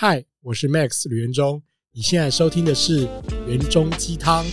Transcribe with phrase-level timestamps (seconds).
[0.00, 1.60] 嗨，我是 Max 吕元忠。
[1.90, 3.08] 你现在收听的是
[3.48, 4.46] 元忠鸡汤。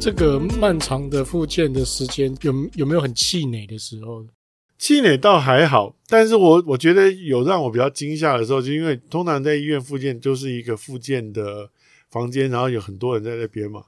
[0.00, 4.24] 这个漫长的复健的时间，有有没有很气馁的时候？
[4.78, 11.68] 气馁倒还好，但是我我觉得有让我比较惊吓的时候，就因为通常在医院复健就是一个复健的
[12.08, 13.84] 房间，然后有很多人在那边嘛。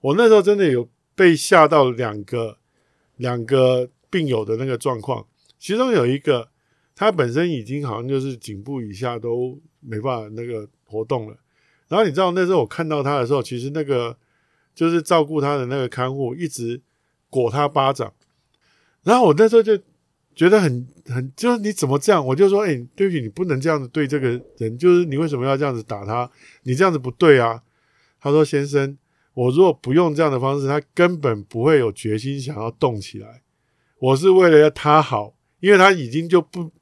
[0.00, 2.58] 我那时候真的有被吓到两个
[3.16, 5.26] 两个病友的那个状况，
[5.58, 6.50] 其中有一个。
[6.98, 11.36] 他本身已经好像就是颈部以下都没办法那个活动了，
[11.88, 14.16] 然后你知道那时候我看到他的时候，其实那个
[14.74, 16.80] 就是照顾他的那个看护一直
[17.28, 18.14] 裹他巴掌，
[19.02, 19.78] 然后我那时候就
[20.34, 22.26] 觉得很很就是你怎么这样？
[22.26, 26.30] 我就说，哎、对不起，你不能这样子对这个人，就是你为什么要这样子打他？
[26.62, 27.62] 你这样子不对啊。
[28.18, 28.96] 他说，先生，
[29.34, 33.42] 我如果不用这样的方式，他根本不会有决心想要动起来。
[33.98, 36.72] 我是为了要他好，因为他已经就不。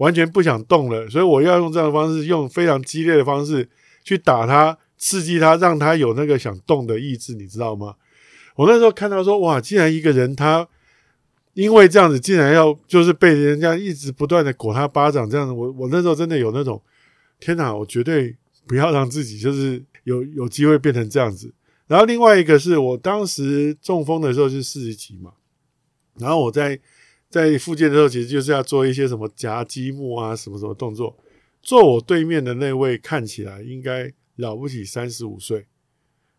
[0.00, 3.68] 完全不想动了，所以我要用这样的方式，用非常激烈的方式
[4.02, 7.96] 去打他，刺激他，让他有那个想动的意志，你知道吗？
[8.56, 10.66] 我那时候看到说，哇，竟然一个人他
[11.52, 16.82] 因为这样子，竟然要就是被人家一直不断的裹他巴掌，这样子，我我那时候真的有那种，
[17.38, 18.34] 天哪，我绝对
[18.66, 21.52] 不要让自己就是有有机会变成这样子。
[21.86, 25.32] 然后另外一个是我当时中风的时候是四十几嘛，
[26.18, 26.80] 然后我在。
[27.30, 31.16] 在复健的时候，其实就是要做一些什么夹积木啊，什么什么动作。
[31.62, 35.64] 坐我对面的那位看起来应该了不起三十五岁，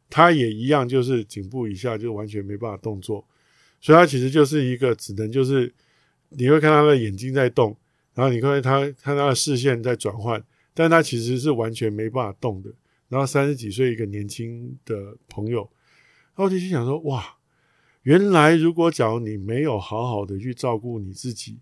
[0.09, 3.25] 他也一样，就是颈部以下就完全没办法动作，
[3.79, 5.73] 所以他其实就是一个只能就是
[6.29, 7.77] 你会看他的眼睛在动，
[8.13, 12.69] 然后你看他看他的视线在转换，但他其实是完全没办法动的。
[13.07, 15.61] 然后三十几岁一个年轻的朋友，
[16.35, 17.37] 然后我就心想说哇。
[18.03, 21.59] 原来，如果假如你没有好好的去照顾你自己，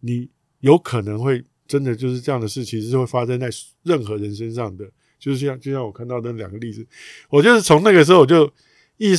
[0.00, 0.28] 你
[0.60, 3.48] 有可能会真的就是这样的事，情是会发生在
[3.84, 4.90] 任何人身上的。
[5.18, 6.86] 就是像就像我看到的那两个例子，
[7.30, 8.52] 我就是从那个时候我就
[8.98, 9.14] 毅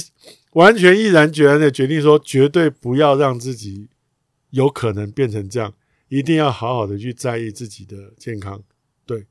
[0.54, 3.88] 完全毅然决然的决定说，绝对不要让自己
[4.52, 5.74] 有可能变成这样，
[6.08, 8.62] 一定要好好的去在意自己的健康。
[9.06, 9.26] 对，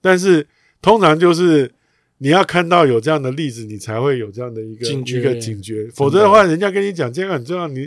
[0.00, 0.46] 但是
[0.80, 1.72] 通常就是。
[2.18, 7.80] 你要看到有这样的例子，你才会有这样的一个警觉，一个警觉，否则的话，人家跟你讲这样很重要，你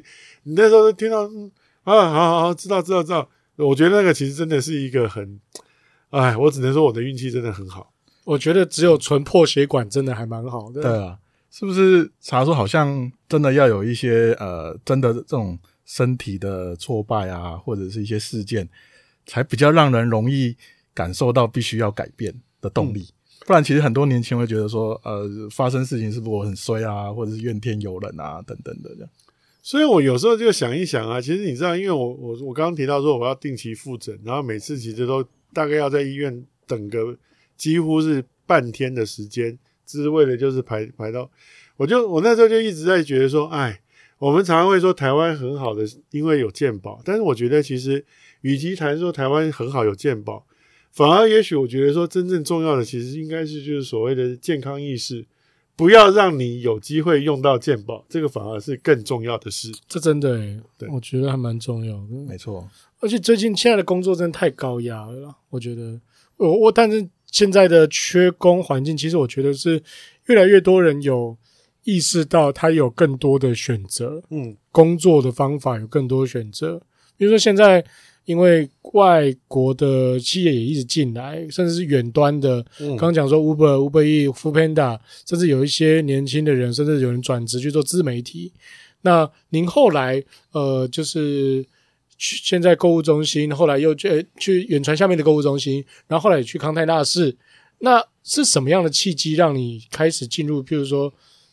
[0.43, 1.51] 你那时候听到，嗯，
[1.83, 3.27] 啊，好好好，知道知道知道。
[3.55, 5.39] 我觉得那个其实真的是一个很，
[6.11, 7.91] 哎，我只能说我的运气真的很好。
[8.23, 10.81] 我觉得只有纯破血管真的还蛮好的。
[10.81, 11.17] 对啊，
[11.49, 18.69] 是不是查出好像真的要有一些呃，真的这种身体的挫败啊，或者是一些事件，
[19.25, 20.55] 才比较让人容易
[20.93, 23.09] 感受到必须要改变的动力。
[23.09, 29.09] 嗯不然，其实很多年轻人会觉得说，呃，发生事情是不是我很衰啊，或者是怨天尤人啊，等等的这样。
[29.63, 37.17] 所以我有时候就想一想啊，其实你知道，因为我我我刚刚提到说我要定期复诊，然后每次其实都大概要在医院等个
[37.57, 41.29] 几乎是半天的时间，只是为了就是排排到，
[41.77, 43.81] 我就我那时候就一直在觉得说，哎，
[44.19, 48.05] 我们常常会说台湾很好的，因为有健保，但是我觉得其实
[48.41, 50.45] 与其谈说台湾很好有健保。
[50.91, 55.25] 反而，也许我觉得说，真正重要的其实应该是就是所谓的健康意识，
[55.75, 59.71] 不要让你有机会用到健保，这个反而是更重要的事。
[59.87, 62.07] 这真的诶，对，我觉得还蛮重要的。
[62.27, 62.67] 没错，
[62.99, 66.01] 而且最近现在的工作真的太高压了，我觉得
[66.37, 69.81] 我我，但是现在的缺工环境，其实我觉得是
[70.25, 71.37] 越来越多人有
[71.83, 76.81] 意识到他有更多的选择，嗯，工作的方法有更多选择，
[77.15, 77.85] 比如说现在。
[78.29, 88.53] 因为外国的企业也一直进来，甚至是远端的，刚刚讲说 Uber、Uber Eats、Foodpanda，甚至有一些年轻的人，甚至有人转职去做自媒体。
[89.01, 91.65] 那您后来呃，就是
[92.19, 97.35] 去现在购物中心，后来又去去远传下面的购物中心，然后后来也去康泰纳仕。
[97.79, 100.63] 那是什么样的契机让你开始进入？
[100.63, 101.11] 譬如说，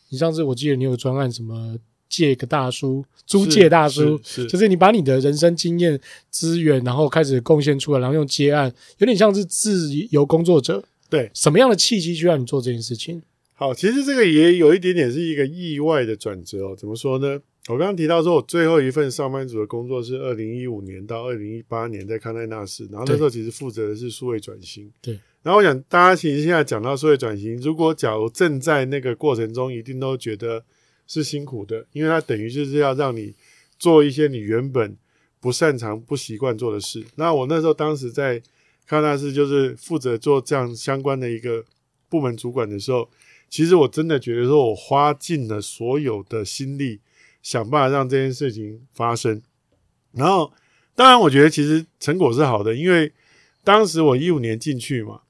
[0.09, 1.75] 你上次我记得你有专案什么？
[2.09, 4.17] 借个大叔，租借大叔，
[4.47, 5.99] 就是你把你的人生经验
[6.29, 10.83] 资源，然后开始贡献出来，然后用接案，有点像是自由工作者。
[11.09, 13.21] 对，什么样的契机去让你做这件事情？
[13.53, 16.75] 好，其实这个也有一点点是一个意外的转折哦。
[16.77, 17.39] 怎么说呢？
[17.69, 24.89] 我刚刚提到说，我最后一份上班族的工作是二零一五年到二零一八年在康奈纳市，然后那时候其实负责的是数位转型。
[25.01, 25.19] 对。
[25.43, 30.63] 然后我想，大家其实现在讲到数位转型，如果假如正在那个过程中，一定都觉得
[31.07, 33.33] 是辛苦的，因为它等于就是要让你
[33.79, 34.95] 做一些你原本
[35.39, 37.03] 不擅长、不习惯做的事。
[37.15, 38.39] 那我那时候当时在
[38.85, 41.63] 康奈纳仕，就是负责做这样相关的一个
[42.09, 43.09] 部门主管的时候，
[43.49, 46.99] 其实我真的觉得说，我花尽了所有的心力。
[47.43, 49.41] 想办法让这件事情发生，
[50.11, 50.51] 然后
[50.95, 53.09] 当然，我觉得其实成果是好的，因为
[53.63, 55.21] 当时我一五年进去嘛，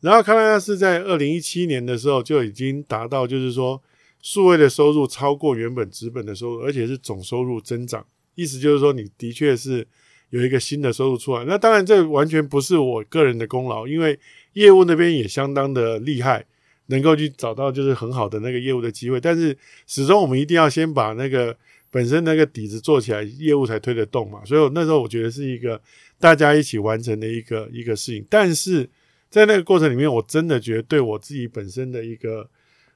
[0.00, 3.82] 然后康奈纳仕在二零一七年的时候就已经达到，就是说
[4.24, 9.86] 数位的收入超过原本资本的收入，而且是总收入增长，意思就是说你的确是
[10.30, 11.44] 有一个新的收入出来。
[11.44, 14.18] 那当然，这完全不是我个人的功劳，因为
[14.54, 16.46] 业务那边也相当的厉害。
[16.88, 19.56] 能够去找到就是很好的那个业务的机会，但是
[19.86, 21.56] 始终我们一定要先把那个
[21.90, 24.44] 本身那个底子做起来，业务才推得动嘛。
[24.44, 25.80] 所以那时候我觉得是一个
[26.20, 28.22] 大家一起完成的一个一个事情。
[28.28, 28.86] 但是
[29.30, 32.46] 在那个过程里面，我真的觉得对我自己本身的一个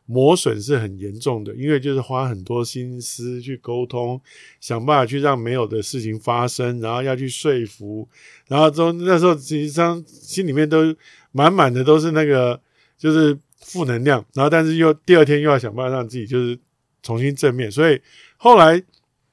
[0.08, 4.20] 磨损是很严重的，因为就是花很多心思去沟通，
[4.60, 8.08] 想办法去让没有的事情发生，然后要去说服，
[8.49, 10.93] 然后中那时候其实上心里面都
[11.31, 12.60] 满满的都是那个
[12.99, 13.38] 就是。
[13.60, 16.58] 负能量，然后但是又第二天又要想办法让自己就是
[17.02, 18.00] 重新正面，所以
[18.38, 18.82] 后来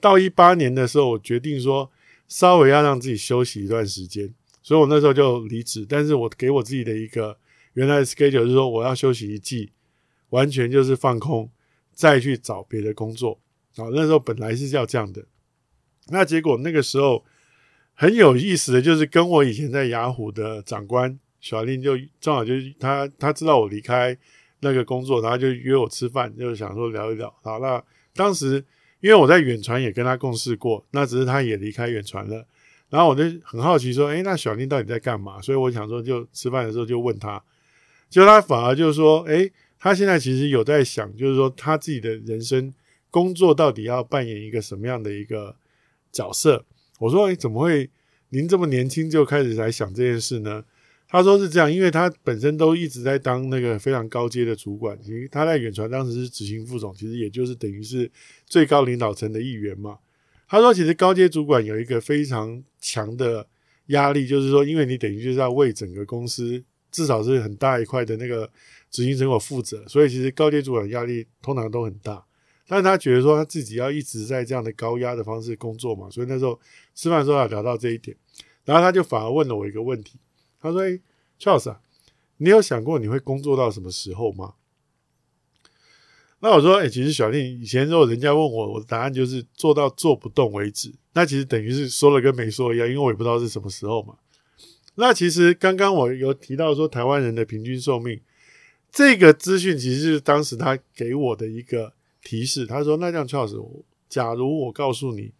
[0.01, 1.89] 到一八年的时候，我决定说
[2.27, 4.29] 稍微要让自己休息一段时间，
[4.61, 5.85] 所以我那时候就离职。
[5.87, 7.37] 但是我给我自己的一个
[7.73, 9.71] 原来的 schedule 就是说我要休息一季，
[10.35, 11.49] 完全就是放空，
[11.93, 13.39] 再去找别的工作。
[13.77, 15.25] 啊，那时候本来是要这样的，
[16.09, 17.23] 那结果那个时候
[17.93, 21.17] 很有意思的就是跟我以前在雅虎的长官。
[21.41, 24.17] 小林就正好就是他，他知道我离开
[24.61, 27.31] 那个工作，然后就约我吃饭，就想说聊一聊。
[27.43, 27.83] 好，那
[28.15, 28.65] 当时
[28.99, 32.47] 因为我在远传也跟他共事过，那只是他也离开远传了，
[32.89, 35.39] 然后我就很好奇说，诶，那小林到底在干嘛？
[35.39, 37.39] 所以我想说，就吃饭的时候就问他，
[38.09, 39.51] 结果他反而就是说，诶，
[39.85, 42.73] 他现在其实有在想，就是说他自己的人生
[43.11, 45.55] 工作到底要扮演一个什么样的一个
[46.11, 46.65] 角色？
[46.97, 47.87] 我说，诶，怎么会
[48.29, 50.65] 您这么年轻就开始来想这件事呢？
[51.07, 58.11] 他说是这样，因为他本身都一直在当那个非常高阶的主管，其实他在远传当时是执行副总，其实也就是等于是
[58.47, 59.99] 最高领导层的一员嘛。
[60.47, 63.47] 他说，其实高阶主管有一个非常强的
[63.89, 68.49] 压力，就是说，因为你等于就是要为整个公司至少是很大一块的那个
[68.95, 72.25] 执行成果负责，所以其实高阶主管压力通常都很大。
[72.65, 76.57] 但是他觉得说他自己要一直在这样的高压的方式工作嘛，所以那时候
[76.95, 78.15] 吃饭的时候聊到这一点，
[78.63, 80.17] 然后他就反而问了我一个问题。
[80.61, 80.99] 他说：“哎
[81.37, 81.81] ，Charles 啊，
[82.37, 84.53] 你有想过你会工作到什么时候吗？”
[86.39, 90.93] 那我说：“哎，其实小丽以前如果人家问我，我的答案就是做到做不动为止。
[91.13, 94.15] 那其实等于是说了跟没说一样，因为我也不知道是什么时候嘛。
[94.95, 98.19] 那其实刚刚我有提到说台湾人的平均寿命
[98.95, 101.93] 这个资讯，其实是当时他给我的一个
[102.23, 102.65] 提示。
[102.65, 105.33] 他说：‘那这样，Charles，假如我告诉你，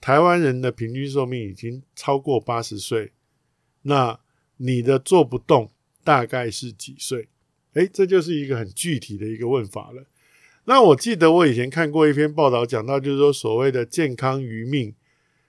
[0.00, 3.12] 台湾人的平均寿命已经超过八十岁，
[3.82, 4.18] 那……’
[4.62, 5.70] 你的做不动
[6.04, 7.30] 大概是几岁？
[7.72, 10.04] 诶，这就是一个很具体的一个问法了。
[10.64, 14.94] 那我记得我以前看过一篇报道，讲到就是说所谓的健康余命，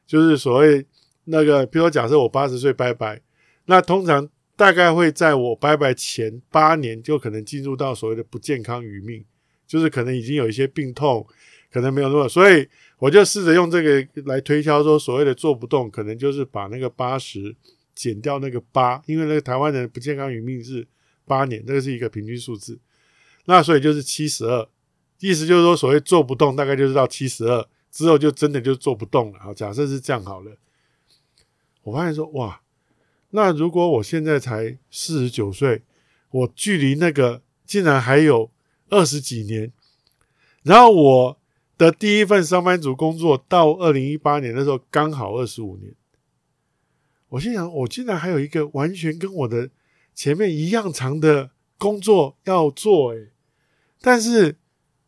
[0.07, 0.85] 就是所谓
[1.25, 3.21] 那个，比如说假设我八十岁拜拜，
[3.65, 9.25] 那通常大概会在我拜拜前八年就可能进入到所谓的不健康余命，
[9.67, 11.25] 就是可能已经有一些病痛，
[11.71, 12.67] 可能没有那么，所以
[12.97, 17.55] 我就试着用这个来推敲说，所谓的做不动，可能就是把那个八十。
[17.93, 20.87] 减掉那个八，因为那个台湾人不健康余命是
[21.25, 22.79] 八年，那个是一个平均数字，
[23.45, 24.67] 那所以就是七十二，
[25.19, 29.39] 意思就是说，所谓做不动，大概就是到七十二之后就真的就做不动了。
[29.39, 30.55] 好，假设是这样好了，
[31.83, 32.61] 我发现说，哇，
[33.31, 35.81] 那如果我现在才四十九岁，
[36.29, 38.51] 我距离那个竟然还有
[38.89, 39.71] 二十几年，
[40.63, 41.39] 然后我
[41.77, 45.93] 的第一份上班族工作到二零一八年的时候刚好二十五年。
[47.29, 49.69] 我心想，我竟然还有一个完全跟我的
[50.13, 53.31] 前面一样长的工作要做，诶，
[54.01, 54.57] 但是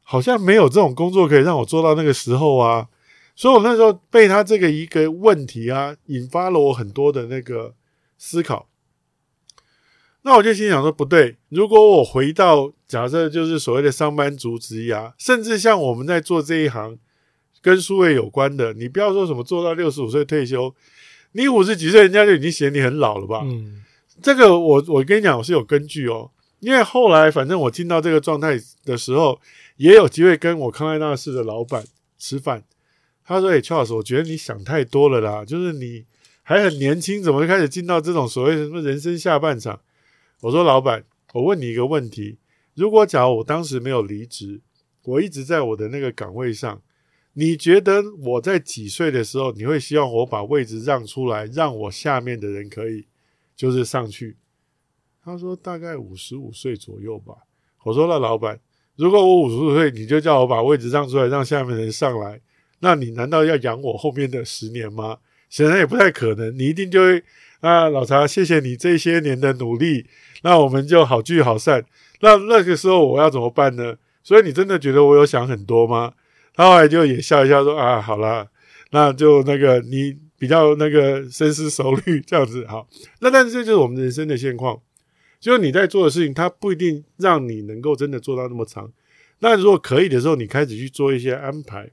[0.01, 2.87] 好像没有这种工作可以让我做到那个时候啊，
[3.35, 7.75] 所以我那时候被他这个一个问题啊，引发了我很多的那个
[8.25, 8.69] 思考。
[10.21, 16.97] 那我就心想说，不对，如果我回到假设就是所谓的上班族职涯，甚至像我们在做这一行
[17.61, 20.73] 跟数位有关的，你不要说什么做到六十五岁退休。
[21.33, 23.41] 你五十几岁，人家就已经嫌你很老了吧？
[23.43, 23.83] 嗯，
[24.21, 26.31] 这个我我跟你讲，我是有根据哦。
[26.61, 29.41] 因为后来反正我进到这个状态的时候，
[29.75, 31.83] 也有机会跟我康奈纳市的老板
[32.17, 32.63] 吃饭。
[33.25, 36.05] 他说：“哎、欸，邱老师，我觉得你想太多了啦，就是你
[36.43, 39.81] 还很年轻，怎么会开始进到这种所谓什么人生下半场？”
[40.41, 42.38] 我说：“老板，我问你一个问题，
[42.75, 44.62] 如果假如我当时没有离职，
[45.03, 46.81] 我一直在我的那个岗位上，
[47.33, 53.07] 你觉得我在几岁的时候，你会希望我把位置让出来，让我下面的人可以
[53.55, 54.35] 就是上去？”
[55.23, 57.33] 他说：“大概五十五岁左右吧。”
[57.85, 58.59] 我说：“那老板，
[58.97, 62.41] 如果我五十五岁，你就叫我把位置让出来，让下面的人上来。”
[62.79, 65.19] 那你难道要养我后面的十年吗？
[65.53, 66.57] 显然也不太可能。
[66.57, 67.24] 你一定就会
[67.60, 70.07] 啊，老查，谢谢你这些年的努力。
[70.41, 71.86] 那我们就好聚好散。
[72.22, 73.95] 那那个时候我要怎么办呢？
[74.24, 76.13] 所以你真的觉得我有想很多吗？
[76.55, 78.48] 他后来就也笑一笑说啊，好啦，
[78.89, 82.89] 那就那个你比较那个深思熟虑这样子好。
[83.19, 84.81] 那但是这就是我们人生的现况，
[85.39, 88.91] 就是你在做的事情，它不一定让你能够真的做到那么长。
[89.38, 91.91] 那如果可以的时候，你开始去做一些安排。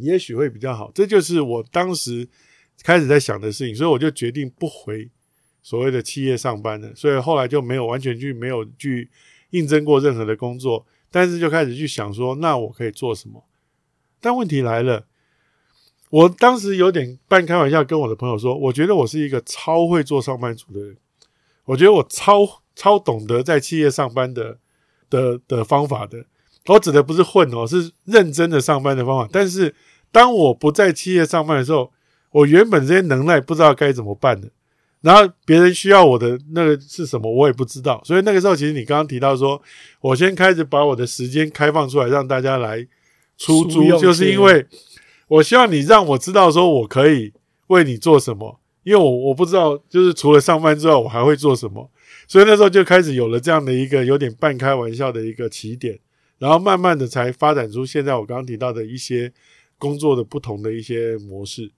[0.00, 2.26] 也许会比较好，这就是我当时
[2.82, 5.08] 开始在想的事情，所以我就决定不回
[5.62, 6.94] 所谓的企业上班了。
[6.94, 9.10] 所以后来就没有完全去没有去
[9.50, 13.44] 应征过任何的工作，但是就开始去想说，那我可以做什么？
[14.20, 15.06] 但问题来了，
[16.10, 20.96] 我当时有点半开玩笑跟我的朋友说，我觉得我是一个超会做上班族的人，
[21.66, 24.58] 我觉得我超超懂得在企业上班的
[25.08, 26.26] 的的方法的。
[26.66, 29.28] 我指的不是混哦，是认真的上班的方法。
[29.30, 29.74] 但是
[30.10, 31.92] 当我不在企业上班的时候，
[32.34, 34.50] 我原本这些能耐不知道该怎么办的。
[35.00, 38.02] 然后别人需要我的那个是什么，我也不知道。
[38.04, 39.60] 所以那个时候，其实你刚刚提到说，
[40.00, 42.84] 我先开始把我的时间开放出来，让大家来
[43.36, 44.66] 出租，就是因为
[45.28, 47.32] 我希望你让我知道说我可以
[47.68, 51.90] 为你做什么，因为我我不知道，就是除了上班之外，我还会做什么。
[52.26, 55.98] 所以那时候就开始有了这样的一个有点半开玩笑的一个起点。
[56.38, 59.32] 然后慢慢的才发展出现在我刚刚提到的一些
[59.78, 61.70] 工作的不同的一些模式。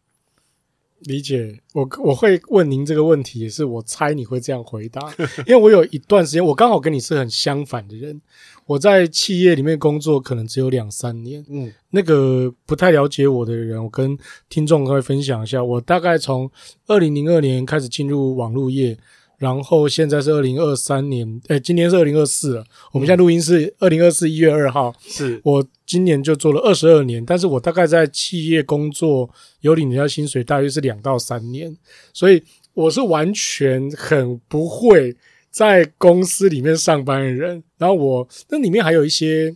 [1.00, 5.00] 理解，我我会问您这个问题，也是我猜你会这样回答，
[5.47, 8.21] 因为我有一段时间，我刚好跟你是很相反的人。
[8.67, 16.50] 我在企业里面工作可能只有两三年，嗯，那个不太了解我的人，我跟听众会分享一下，我大概从
[16.87, 18.97] 二零零二年开始进入网络业。
[19.38, 22.64] 然后现在是二零二三年，哎，今年是二零二四了。
[22.93, 24.95] 我们现在录音是二零二四一月二号。
[25.00, 29.28] 是我今年就做了二十二年，但是我大概在企业工作
[29.61, 31.76] 有领人家薪水，大约是两到三年，
[32.12, 32.43] 所以
[32.75, 35.16] 我是完全很不会
[35.50, 37.62] 在公司里面上班的人。
[37.78, 39.55] 然后我那里面还有一些。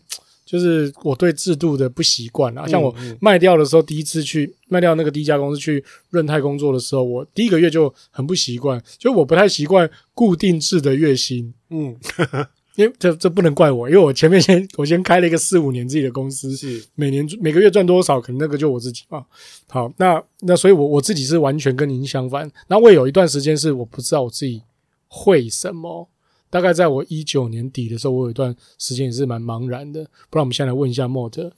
[0.50, 11.54] 就是我对制度的不习惯啊，像我卖掉的时候，第一次去卖掉那个第一家公司去润泰工作的时候，我第一个月就很不习惯，就我不太习惯固定制的月薪。
[11.68, 11.96] 嗯，
[12.74, 19.24] 因为这这不能怪我，因为我前面先我先开了一个四五年自己的公司，是每年每个月赚多少，可能那个就我自己嘛。
[19.68, 22.50] 好，那那所以我我自己是完全跟您相反。
[22.66, 24.62] 那我也有一段时间是我不知道我自己
[25.06, 26.08] 会什么。
[26.50, 30.02] 大概在我一九年底的时候，我有一段时间也是蛮茫然的。
[30.28, 31.52] 不然我们先来问一下 Mort，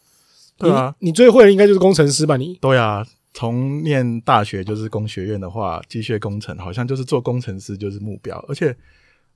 [0.59, 2.37] 对啊，你，你最会的应该就是工程师吧？
[2.37, 8.39] 你对啊，从念大学就是工学院的话，机械工程好像就是做工程师就是目标。
[8.47, 8.77] 而且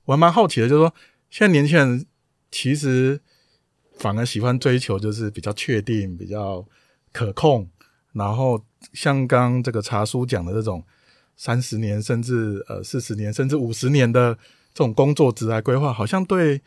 [0.05, 0.93] 我还蛮好奇的，就是说
[1.31, 2.05] 现在年轻人
[2.51, 3.19] 其实
[3.97, 6.63] 反而喜欢追求就是比较确定、比较
[7.11, 7.67] 可控。
[8.13, 10.83] 然后像刚刚这个茶叔讲的这种
[11.35, 14.37] 三十年甚至呃四十年甚至五十年的。
[14.77, 16.61] 这种工作职涯规划好像对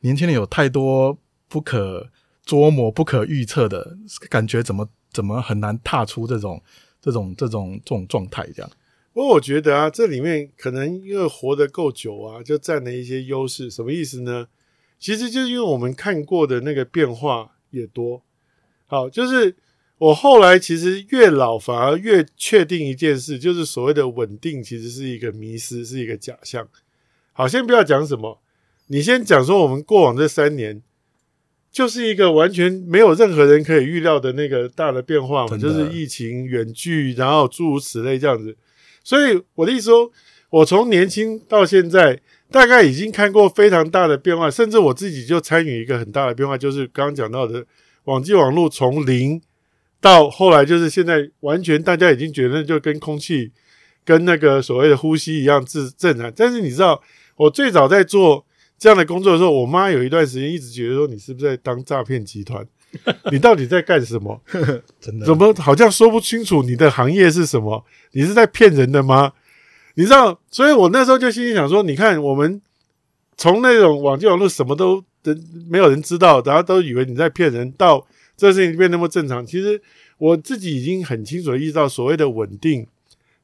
[0.00, 2.10] 年轻人有太多不可
[2.44, 3.96] 捉摸、不可预测的
[4.28, 6.60] 感觉，怎么怎么很难踏出这种
[7.00, 8.44] 这种这种这种状态？
[8.52, 8.68] 这样。
[9.12, 13.70] 不过我觉得啊，这里面可能因为活得够久啊，就占了一些优势。
[13.70, 14.48] 什么意思呢？
[14.98, 18.24] 其实就是因为我们看过的那个变化也多。
[18.86, 19.54] 好，就是
[19.98, 26.68] 我后来其实越老反而越确定一件事，就是所谓的稳定其实是一个迷失，是一个假象。
[27.36, 28.40] 好，先不要讲什么，
[28.86, 30.80] 你先讲说我们过往这三年
[31.72, 38.56] 就是一个完全没有任何人可以预料的那个大的变化嘛，就是疫情、远距，然后诸如此类这样子。
[39.02, 40.08] 所以我的意思说，
[40.48, 42.20] 我从年轻到现在，
[42.52, 47.66] 大概已经看过非常大的变化，甚至我自己就参与一个很大的变化，就是刚刚讲到的
[48.04, 49.42] 网际网络从零
[50.00, 53.50] 到后来，就是现在完全大家已经觉得就跟空气、
[54.04, 56.32] 跟那个所谓的呼吸一样自正常。
[56.36, 57.02] 但是你知道。
[57.36, 58.44] 我最早在做
[58.78, 62.66] 这样的工作的时候，我妈有一段时间一直觉得说，你是不是在当诈骗集团？
[63.32, 64.40] 你到底在干什么？
[65.00, 65.26] 真的？
[65.26, 67.84] 怎么好像说不清楚你的行业是什么？
[68.12, 69.32] 你是在骗人的吗？
[69.94, 72.60] 你知道，所以我那时候就心里想说，你看我们
[73.36, 79.80] 从那种网际网络什么都人没有人知道，大家都以为你在骗人，到这事情变那么正常，其实
[80.18, 82.86] 我自己已经很清楚的意识到，所谓的稳定，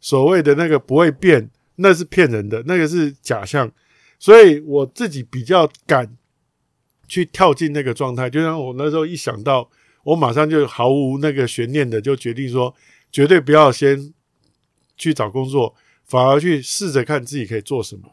[0.01, 3.71] 所谓的那个不会变，那是骗人的，那个是假象。
[4.23, 6.15] 所以我自己比较敢
[7.09, 9.71] 去跳进那个状态，就像我那时候一想到，
[10.05, 12.75] 我马上就毫无那个悬念的就决定说，
[13.11, 14.13] 绝对不要先
[14.99, 18.13] 去找工作，反而去试着看自己可以做什么。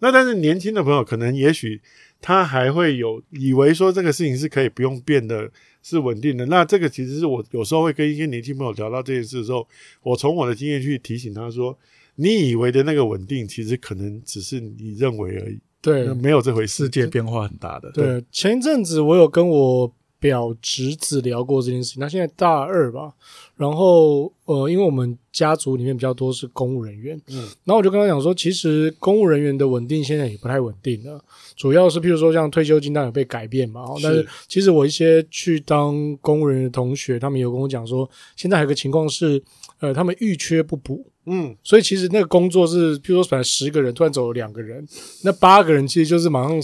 [0.00, 1.80] 那但是年轻的朋友可能也许
[2.20, 5.48] 他还会有以为说这个事情是可以不用变的，
[5.84, 6.44] 是稳定的。
[6.46, 9.64] 那这个其实是我有时候会跟一些年轻朋友聊到这件事的时候，
[10.02, 11.78] 我从我的经验去提醒他说。
[12.20, 15.58] 你以为的那个稳定，其实可能只是你认为而已。
[15.80, 16.84] 对，没有这回事。
[16.84, 17.92] 世界变化很大的。
[17.92, 23.12] 对，对前一阵子我有跟我表侄子聊过这件事情，他现在大二吧。
[23.56, 31.20] 然后呃，因为我们家族里面比较多是公务人员，嗯，然后我就跟他讲说，其实公务人员的稳定现在也不太稳定了，
[31.56, 33.84] 主要是譬如说像退休金当然有被改变嘛。
[34.02, 39.42] 但是其实我一些去当公务人员的同学，他们有跟我讲说，现在还有个情况是，
[39.80, 41.10] 呃，他们遇缺不补。
[41.26, 44.86] 嗯，所以其实那个工作是，比如说本来十个人突然走了两个人，
[45.22, 46.58] 那八个人其实就是马上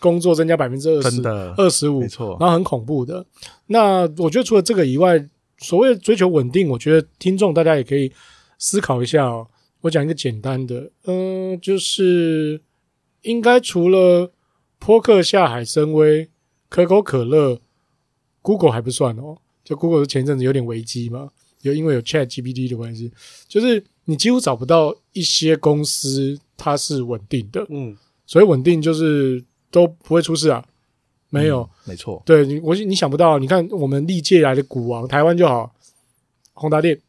[0.00, 1.22] 工作增加百分之二十，
[1.56, 3.24] 二十五，没错，然后很恐怖的。
[3.66, 5.28] 那我觉得除了这个以外，
[5.58, 8.12] 所谓追求稳定，我觉得听众大家也可以
[8.58, 9.46] 思考一下哦。
[9.80, 12.60] 我讲一个简单的，嗯，就是
[13.22, 14.32] 应该除了
[14.78, 16.28] 波克下、海参崴、
[16.68, 17.60] 可口可乐、
[18.42, 21.30] Google 还不算哦，就 Google 是前阵子有点危机嘛，
[21.64, 23.10] 就因为有 Chat GPT 的关系，
[23.48, 23.82] 就是。
[24.06, 30.62] 你几乎找不到一些公司它是稳定的，嗯，所以稳定就是都不会出事啊，
[31.30, 35.74] 没有，嗯、没错，对你，我你想不到，你看我们历届来的股王，台湾就好，
[36.52, 37.00] 宏达电，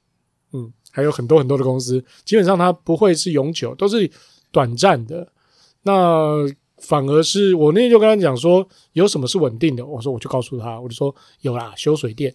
[0.53, 4.09] 嗯，还有很多很多的公司，基本上它不会是永久，都是
[4.49, 5.27] 短暂的。
[5.83, 6.47] 那
[6.77, 9.85] 反而是我那天就跟他讲说，有什么是稳定的？
[9.85, 12.33] 我说我就告诉他，我就说有啦，修水电。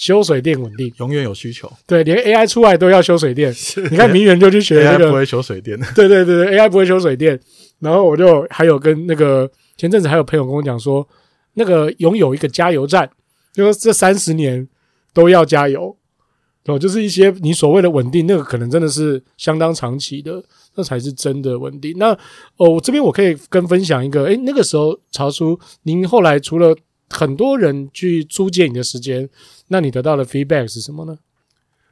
[0.00, 1.70] 修水电稳定，永远有需求。
[1.86, 3.54] 对，连 AI 出来都要修水电。
[3.92, 5.78] 你看名媛就去学那个 AI 不会修水电。
[5.94, 7.38] 对对对对，AI 不会修水电。
[7.80, 11.06] 然后我就还有跟那个前阵子还有朋友跟我讲说，
[11.52, 13.10] 那个拥有一个加油站，
[13.52, 14.66] 就说这三十年
[15.12, 15.94] 都要加油。
[16.64, 20.42] 哦，就是一些你所谓的稳定，那个可能真的是相当长期的，
[20.76, 21.92] 那才是真的稳定。
[21.98, 22.12] 那
[22.56, 26.74] 哦，我这边我可以跟分享一个，诶，那个时候曹叔，您后来除了
[27.10, 29.28] 很多人去租借你的时间。
[29.72, 31.18] 那你得到的 feedback 是什么呢？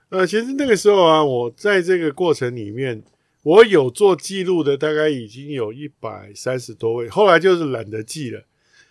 [0.08, 3.04] 呃，其实那个时候啊，我在这个过程里面，
[3.42, 7.08] 我有做记录的，大概已经有一百三十多位。
[7.08, 8.44] 后来就是懒得记了。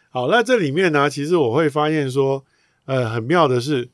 [0.10, 2.46] 好，那这里面呢，其实我会发现说，
[2.86, 3.90] 呃，很妙的是，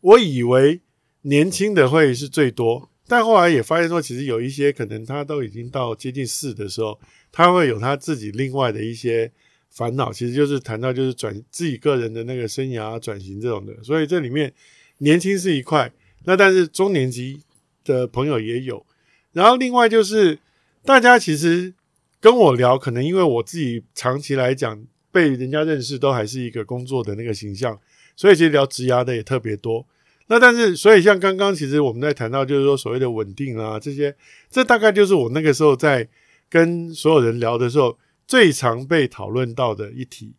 [0.00, 0.80] 我以为
[1.22, 6.98] 年轻的会是最多，但后来也发现说，其实有一些可能他都已经到接近四的时候，
[7.30, 9.32] 他会有他自己另外的一些。
[9.70, 14.52] 烦恼其实就是谈到就是转自己个人的那个生涯转型这种的，所以这里面
[14.98, 15.90] 年轻是一块，
[16.24, 17.40] 那但是中年级
[17.84, 18.84] 的朋友也有，
[19.32, 20.38] 然后另外就是
[20.84, 21.72] 大家其实
[22.20, 27.78] 跟我聊，可能因为我自己长期来讲被人家认识都还是一个工作的那个形象，
[28.16, 29.86] 所以其实聊职涯的也特别多。
[30.26, 34.16] 那但是所以像刚刚其实我们在谈到就是说所谓的稳定啊这些，
[34.50, 36.08] 这大概就是我那个时候在
[36.48, 37.96] 跟所有人聊的时候。
[38.30, 40.36] 最常被讨论到的一题，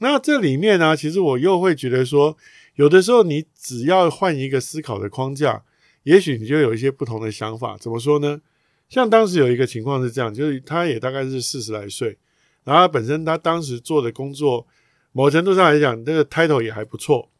[0.00, 2.36] 那这里面呢，其实我又会觉得说，
[2.74, 5.64] 有的时候你只要换一个思考的框架，
[6.02, 7.78] 也许你就有一些不同的想法。
[7.78, 8.42] 怎么说呢？
[8.90, 12.18] 像当时有一个情况是这样，就是他也大概是四十来岁，
[12.64, 14.66] 然后本身他当时做的工作，
[15.12, 17.30] 某程度上来讲，这个 title 也还不错。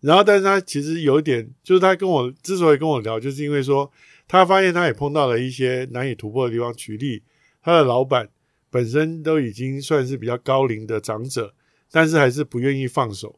[0.00, 3.92] 然后，但是他其实有一点，就是他跟我之所以跟我聊，就是因为说
[4.26, 6.72] 他发现他也碰到了一些难以突破的地方。
[6.72, 7.22] 举例，
[7.60, 8.30] 他的老板。
[8.76, 11.54] 本身都已经算是比较高龄的长者，
[11.90, 13.34] 但是还是不愿意放手，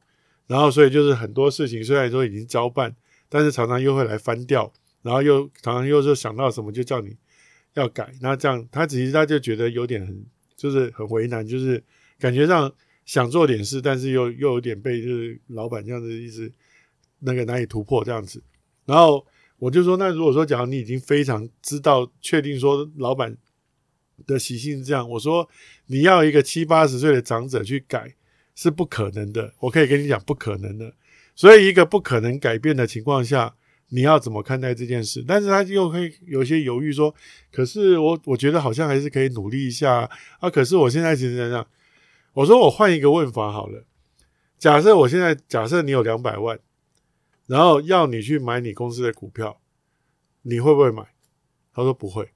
[0.49, 2.93] 然后所以就是很多事情虽然说已经交办，
[3.29, 7.17] 但是常常又会来翻调，然后又常常又是想到什么就叫你
[7.75, 11.81] 要改，那这样他其实他就觉得有点很就是很为难，就是
[12.19, 12.69] 感觉上
[13.07, 16.53] 想做点事，但是又又有点被就是老板这样子一直
[17.21, 18.43] 那个难以突破这样子，
[18.87, 19.25] 然后
[19.61, 23.37] 我就说，那如果说假如你已经非常知道确定说老板。
[24.27, 25.49] 的习性是这样，我说
[25.87, 28.15] 你要一个七八十岁的长者去改
[28.55, 30.93] 是不可能的，我可以跟你讲不可能的。
[31.35, 33.55] 所以一个不可能改变的情况下，
[33.91, 35.25] 你要怎么看待这件事？
[35.27, 37.15] 但是他又会有些犹豫说，
[37.53, 40.51] 可是我我觉得好像还是可以努力一下啊。
[40.51, 41.67] 可是我现在其实这样，
[42.33, 43.85] 我说我换一个问法好了。
[44.59, 46.59] 假设我现在假设你有两百万，
[47.47, 49.61] 然后要你去买你公司的股票，
[50.43, 51.07] 你会不会买？
[51.73, 52.31] 他说不会。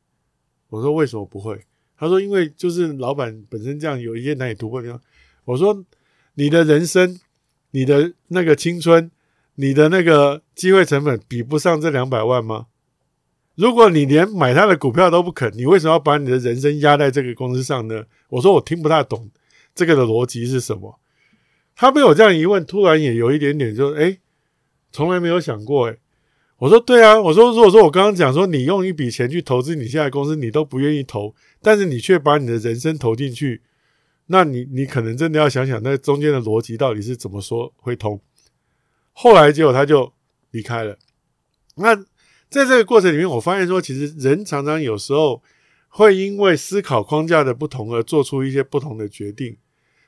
[0.69, 1.67] 我说为什么不会？
[2.03, 5.01] 他说：“因为就是老板本身这样有一些难以突破地方。”
[5.47, 5.85] 我说
[6.35, 7.21] ：“你的人生，
[7.71, 9.09] 你的那个青春，
[9.55, 12.67] 你的那个机会成本比不上这两百万吗？
[13.55, 18.03] 如果你连买他的股票都不肯，你为什么要把你的人生压在这个公司上呢？
[18.31, 19.31] 我说我听不大懂
[19.73, 20.99] 这个的逻辑是什么。
[21.77, 24.19] 他被我这样一问，突然也有一点点就诶，
[24.91, 26.01] 从来没有想过诶。
[26.63, 33.63] 我说对啊，我说如果说我刚刚讲说你用一笔钱去投资你现在公司，你都不愿意投，但是你却把你的人生投进去，
[34.27, 38.21] 那你你可能真的要想想那中间的逻辑到底是怎么说会通。
[39.13, 40.13] 后来结果他就
[40.53, 40.97] 离开了，
[41.75, 42.05] 那。
[42.49, 45.43] 在这个过程里面，我发现说，其实人常常有时候
[45.89, 49.57] 会因为思考框架的不同而做出一些不同的决定。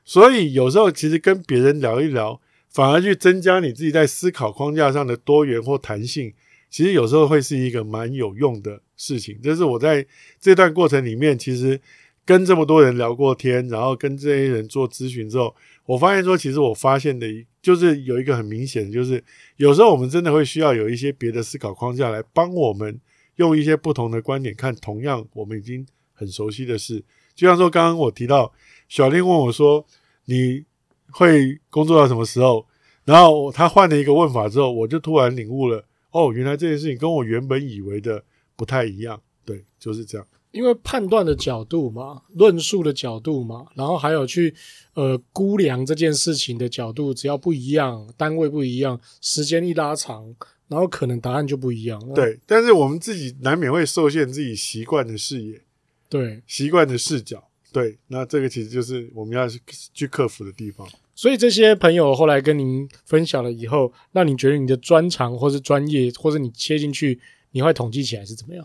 [0.05, 2.39] 所以有时候其实跟别人聊一聊，
[2.75, 6.35] 反而去增加你自己在思考框架上的多元或弹性，
[6.69, 9.39] 其实有时候会是一个蛮有用的事情。
[9.43, 10.07] 这是我在
[10.39, 11.81] 这段过程里面，其实
[12.27, 15.55] 跟这么多人聊过天，然后跟这些人做咨询之后，
[15.87, 17.27] 我发现说，其实我发现的。
[17.65, 19.25] 就是有一个很明显的，就是
[19.57, 23.01] 有时候我们真的会需要有一些别的思考框架来帮我们
[23.37, 27.03] 用一些不同的观点看同样我们已经很熟悉的事。
[27.35, 28.53] 就像说刚刚我提到
[28.87, 29.87] 小林问我说，
[30.27, 30.67] 你
[31.11, 32.67] 会工作到什么时候？
[33.05, 38.25] 然后他换了一个问法之后，我就突然领悟了，哦，原来这件事情跟我原本以为的
[38.57, 39.21] 不太一样。
[39.45, 40.27] 对，就是这样。
[40.53, 44.55] 因为判断的角度嘛，论述的角度嘛，然后还有去
[44.95, 50.33] 呃估量这件事情的角度，只要不一样，单位不一样，时间一拉长，
[50.69, 52.01] 然后可能答案就不一样。
[52.15, 55.61] 对，但是我们自己难免会受限自己习惯的视野，
[56.09, 59.61] 对，习惯的视角，对，那这个其实就是我们要去
[59.93, 60.87] 去克服的地方。
[61.13, 67.19] 所以这些朋友后来跟您分享了以后，那你觉得你的专长或是专业，或者你切进去，
[67.51, 68.65] 你会统计起来是怎么样？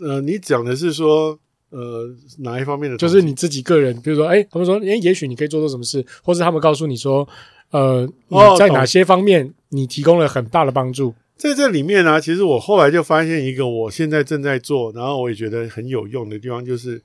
[0.00, 1.38] 呃，你讲的是说，
[1.70, 2.98] 呃，哪一方面的？
[2.98, 7.26] 就是你自己个人，比如说，哎，他们说，哎，也许你可以做做什么事，或是他们告诉你说，
[7.70, 11.14] 呃，你在哪些方面你提供了很大的帮助？
[11.38, 17.02] 在这里面呢、啊，其实我后来就发现一个，我现在正在做，然后我也觉得很有用的地方，就是，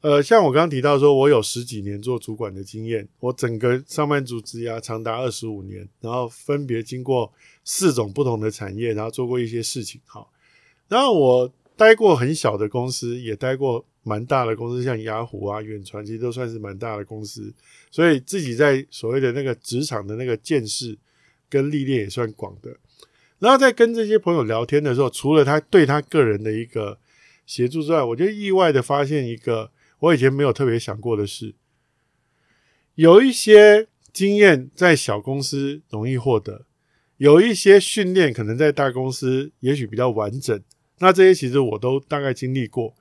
[0.00, 7.32] 呃，像我刚刚提到说，我有十几年做主管的经验，我整个上班族职涯长达二十五年，然后分别经过
[7.64, 10.30] 四种不同的产业，然后做过一些事情，好，
[10.88, 11.52] 然后我。
[11.78, 17.54] 待过很小的公司，也待过蛮大的公司，像雅虎啊、远传，其实都算是蛮大的公司，
[17.88, 20.98] 所以自己在所谓的那个职场的那个见识
[21.48, 22.76] 跟历练也算广的。
[23.38, 26.98] 然后在跟这些朋友聊天的时候，除了他对他个人的一个
[27.46, 31.54] 协助之外，我就意外的发现一个我以前没有特别想过的事：
[32.94, 36.66] 有一些经验在小公司容易获得，
[37.16, 40.62] 有一些训练可能在大公司也许比较完整。
[40.98, 42.94] 那这些其实我都大概经历过，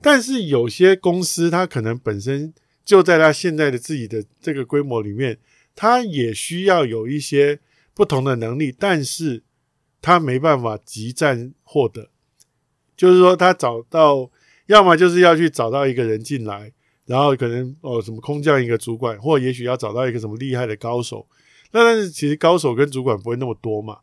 [0.00, 2.52] 但是有些公司它可能本身
[2.84, 5.38] 就在它现在的自己的这个规模里面，
[5.74, 7.60] 它也需要有一些
[7.94, 9.42] 不同的能力，但是
[10.00, 12.10] 它没办法集战获得，
[12.96, 14.30] 就是说他找到，
[14.68, 16.72] 要么就是要去找到一个人进来，
[17.04, 21.26] 然后可能哦什么空降一个主管，或也许要找到一个什么厉害的高手，
[21.72, 23.98] 那但是其实高手跟主管不会那么多嘛，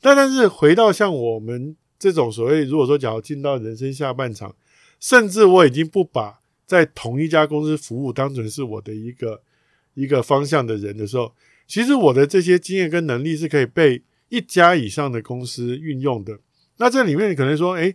[0.00, 1.76] 但但是回到像我们。
[2.02, 4.52] 这种所谓，如果说假如进到人生下半场，
[4.98, 9.40] 甚至我已经不把在同一家公司服务当成是我的一个
[9.94, 11.32] 一个方向的人的时候，
[11.68, 16.40] 其实我的这些经验跟能力是可以被一家以上的公司运用的。
[16.78, 17.94] 那这里面可能说，诶，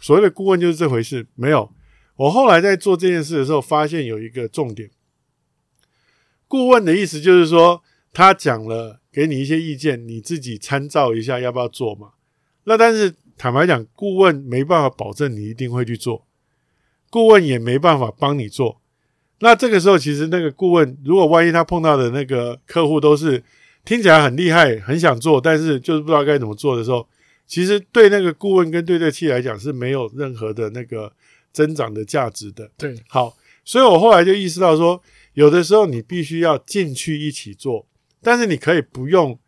[0.00, 1.26] 所谓的顾问就是这回事？
[1.34, 1.72] 没有，
[2.16, 4.90] 我后来在做这件事的时候，发现有一个重点。
[6.48, 7.82] 顾问的意思就是说，
[8.12, 12.10] 他讲了，给你一些意见，你自己参照一下，要不要做嘛？
[12.64, 13.14] 那但是。
[13.38, 16.26] 坦白讲，顾问没办法保证你一定会去做，
[17.10, 18.80] 顾问也没办法帮你做。
[19.40, 23.44] 那这个时候，其实那个顾问，如果万一他碰到的那个客户都是
[23.84, 27.06] 听起来很厉害、很想做，但是就是不知道该怎么做的时候，
[27.46, 31.12] 其实对那个顾问跟对这企业来讲是没有任何的那个
[31.52, 32.70] 增长的价值的。
[32.76, 35.02] 对，好，所以我后来就意识到说，
[35.34, 37.86] 有的时候你必须要进去一起做，
[38.20, 39.38] 但是你可以不用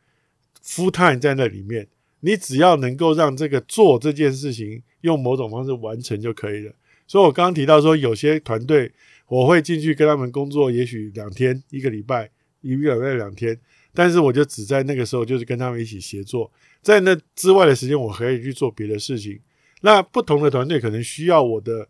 [0.64, 1.88] full time 在那里面。
[2.20, 6.72] 你只要能够让这个做这件事情用某种方式完成就可以了。
[7.06, 8.90] 所以我刚刚提到说，有些团队
[9.28, 12.28] 我会进去跟他们工作，也许两天、一个礼拜、
[12.60, 13.56] 一个礼拜两天，
[13.94, 16.50] 但是我就只在那个时候就是跟他们一起协作，
[16.82, 19.40] 在那之外的时间我可以去做别的事情。
[19.82, 21.88] 那不同的团队可能需要我的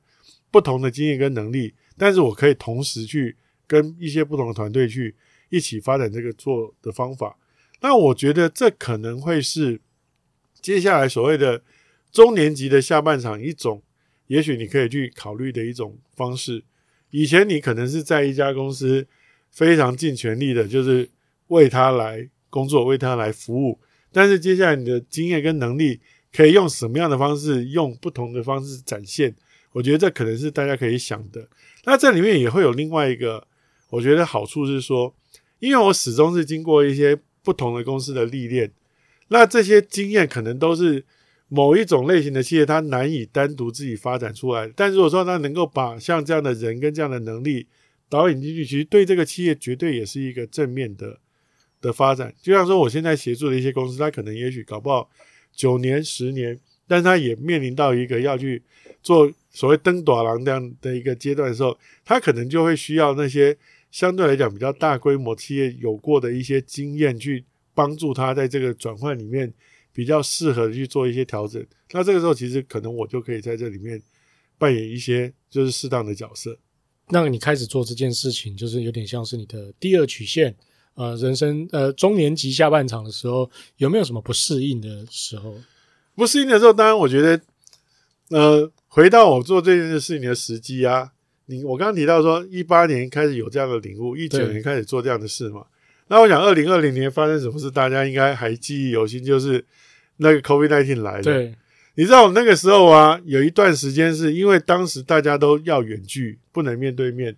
[0.51, 5.15] 不同的经验跟能力，但是我可以同时去跟一些不同的团队去
[5.51, 7.39] 一起发展这个做的方法。
[7.81, 9.81] 那我觉得这可能会是。
[10.61, 11.63] 接下来所谓的
[12.11, 13.81] 中年级的下半场，一种
[14.27, 16.65] 也许你可以去考虑的一种方式。
[17.11, 19.07] 以前你可能是在一家公司
[19.53, 21.09] 非常尽全力的，就是
[21.49, 23.79] 为他来工作，为他来服务。
[24.11, 26.01] 但是接下来你的经验跟能力
[26.33, 29.35] 可以用什么样的方式，用不同的方式展现？
[29.73, 31.47] 我觉得这可能是大家可以想的。
[31.85, 33.47] 那这里面也会有另外一个，
[33.91, 35.15] 我觉得好处是说，
[35.59, 38.73] 因为我始终是经过一些不同的公司的历练，
[39.29, 41.05] 那这些经验可能都是
[41.49, 44.73] 某一种类型的企业它难以单独自己发展出来。
[44.75, 47.67] 但如果说它能够把像这样的人跟这样的能力
[48.09, 51.21] 导引进去，其实对这个企业绝对也是一个正面的
[51.81, 52.35] 的发展。
[52.43, 55.11] 就像说我现在协助的一些公司，它可能也许搞不好
[55.53, 58.62] 九年、十年，但它也面临到一个要去
[59.03, 59.33] 做。
[59.51, 63.57] 所谓登大人这样的一个阶段的时候，他可能就会需要那些
[63.91, 69.53] 相对来讲比较大规模企业有过的一些经验，去帮助他在这个转换里面
[69.93, 71.67] 比较适合去做一些调整。
[71.91, 74.01] 那这个时候，其实可能我就可以在这里面
[74.59, 76.57] 扮演一些就是适当的角色。
[77.09, 80.55] 那你开始做这件事情，就是有点像是你的第二曲线，
[80.99, 85.55] 呃，人生呃中年级下半场的时候，有没有什么不适应的时候？
[86.15, 87.41] 不适应的时候，当然我觉得，
[88.31, 88.71] 呃。
[88.91, 91.13] 回到我做这件事情的时机啊，
[91.45, 95.67] 你我刚刚提到说，一八年开始有这样的领悟，一九年开始做这样的事嘛。
[96.09, 99.63] 那我想，二零二零年发生什么事，大家应该还记忆犹新，就是
[100.17, 101.23] 那个 COVID-19 来了。
[101.23, 101.55] 对，
[101.97, 107.37] 你知道我那个时候啊，有一段时间是因为当时大家都要远距，不能面对面，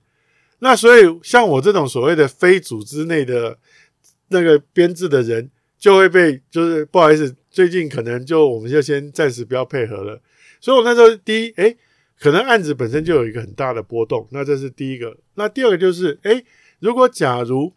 [0.61, 3.59] 那所以像我这种所谓的非组织内的
[4.29, 10.21] 那个编制的人，就会被就是不好意思，最近可能就我们就先暂时不要配合了。
[10.61, 11.77] 所以，我那时候第一，诶，
[12.19, 15.17] 可能案子本身就有一个很大的波动，那这是第一个。
[15.35, 16.45] 那第二个就是，诶，
[16.81, 17.73] 如果假如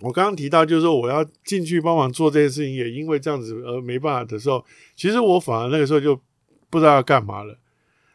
[0.00, 4.64] 我刚刚提到，就是说我要进去帮忙做这件事情，也因为这样子而没办法的时候，
[4.96, 6.20] 其实我反而那个时候就
[6.68, 7.56] 不知道要干嘛了。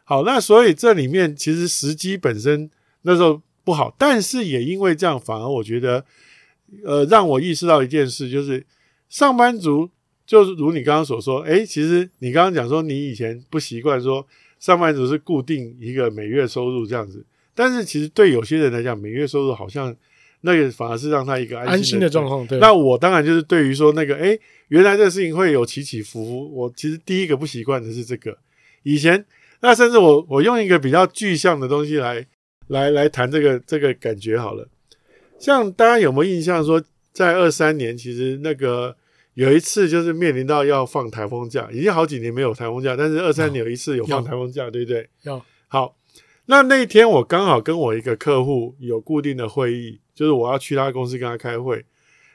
[0.04, 2.70] 好，那所以这里面其实时机本身
[3.04, 6.06] 那时候不好，但是也因为这样，反而我觉得，
[6.86, 8.65] 呃，让我意识到一件事，就是
[9.10, 9.89] 上班族。
[10.28, 14.25] 就是如你刚刚所说，诶，其实你刚刚讲说你以前不习惯说
[14.60, 17.23] 上班族是固定一个每月收入这样子，
[17.54, 19.95] 但是其实对有些人来讲，每月收入好像
[20.41, 22.47] 那个反而是让他一个安心的，安心的状况。
[22.47, 28.36] 对，那我当然就是对于说那个，诶，原来这个事情会有起起伏伏，我其实第一个不习惯的是这个。
[28.82, 29.23] 以前
[29.62, 32.25] 那甚至我我用一个比较具象的东西来
[32.67, 34.69] 来来谈这个这个感觉好了，
[35.39, 38.97] 像大家有没有印象说，在二三年其实那个。
[39.36, 45.10] 有一次就是面临到要放台风假，已经好几年没有台风假，但是二三年有一次有放台风假，对不对？
[45.23, 45.41] 有。
[45.67, 45.97] 好，
[46.45, 51.84] 那那一天我刚好跟我一个客户有固定的会议，就是我要去他公司跟他开会，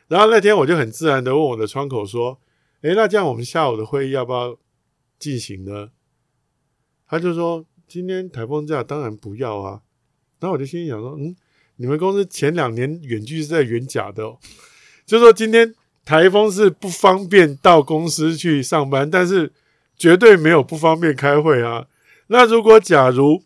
[0.09, 2.39] 然后那天我就很自然的问我的窗口说
[2.85, 4.59] ：“诶，那这样我们下午的会议要不要
[5.19, 5.89] 进行呢？”
[7.09, 9.81] 他就说：“今天台风假当然不要啊。”
[10.41, 11.37] 然后我就心想说：“嗯，
[11.77, 14.39] 你们公司前两年远距是在远假的哦，
[15.07, 19.53] 就说今天。”台风是不方便到公司去上班，但是
[19.97, 21.87] 绝对没有不方便开会啊。
[22.29, 23.45] 那如果假如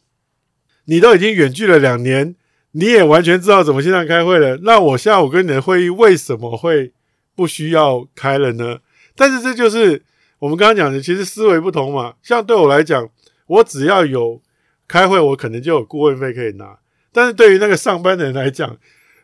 [0.86, 2.34] 你都已经远距了两年，
[2.70, 6.94] 你也完全知道怎么线上开会了，那我下午跟你的会议为什么会
[7.34, 8.78] 不需要开了呢？
[9.14, 10.02] 但是这就是
[10.38, 12.14] 我们刚刚讲的，其实思维不同嘛。
[12.22, 13.10] 像对我来讲，
[13.46, 14.40] 我只要有
[14.88, 16.78] 开会，我可能就有顾问费可以拿。
[17.14, 18.76] 但是对于那个上班的人来讲，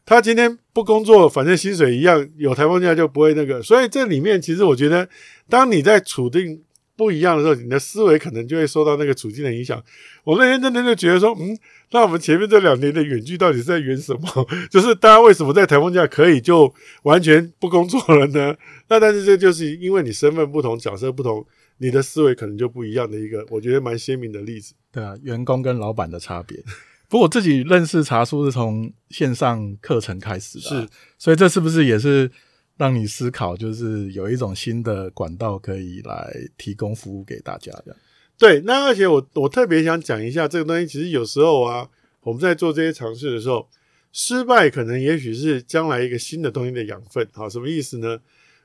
[0.07, 3.61] 他今天不工作，反正薪水一样，有台风假就不会那个。
[3.61, 5.09] 所以这里面其实我觉得，
[5.49, 6.63] 当你在处境
[6.97, 9.83] 不一样的时候，你的思维可能就会受到那个处境的影响。
[10.25, 11.59] 我那天真的就觉得说，嗯，
[11.93, 14.47] 那我们前面这两年的远距到底是在远什么？
[14.71, 16.73] 就是大家为什么在台风假可以就
[17.05, 18.55] 完全不工作了呢？
[18.89, 21.45] 那但是这就是因为你身份不同，角色不同，
[21.79, 24.75] 你的思维可能就不一样的一个，我觉得蛮鲜明的例子。
[24.93, 26.59] 对啊，员工跟老板的差别。
[27.11, 32.31] 不过我自己认识茶叔是从线上课程开始的，啊，是，所以这是不是也是
[32.77, 37.97] 让你思考，就是有一种新的管道可以来提供服务给大家的？
[38.39, 41.89] 对，那而且我我特别想讲一下这个东西，其实有时候啊，
[42.21, 43.69] 我们在做这些尝试的时候，
[44.13, 47.29] 失败可能也许是将来一个新的东西的养分。
[47.33, 48.21] 好，什么意思呢？